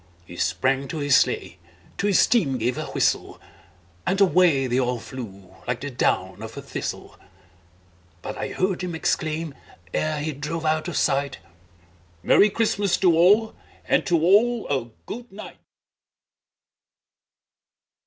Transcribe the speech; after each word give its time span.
He 0.25 0.35
sprang 0.35 0.87
to 0.87 0.97
his 0.97 1.15
sleigh, 1.15 1.59
to 1.99 2.07
his 2.07 2.25
team 2.25 2.57
gave 2.57 2.75
a 2.75 2.85
whistle, 2.87 3.39
And 4.03 4.19
away 4.19 4.65
they 4.65 4.79
all 4.79 4.97
flew 4.99 5.53
like 5.67 5.81
the 5.81 5.91
down 5.91 6.41
of 6.41 6.57
a 6.57 6.61
thistle; 6.63 7.19
But 8.23 8.35
I 8.35 8.47
heard 8.47 8.81
him 8.81 8.95
exclaim, 8.95 9.53
ere 9.93 10.19
he 10.19 10.31
drove 10.31 10.65
out 10.65 10.87
of 10.87 10.97
sight, 10.97 11.37
"Merry 12.23 12.49
Christmas 12.49 12.97
to 12.97 13.15
all, 13.15 13.53
and 13.85 14.03
to 14.07 14.19
all 14.19 14.67
a 14.69 14.89
good 15.05 15.31
night!" 15.31 15.59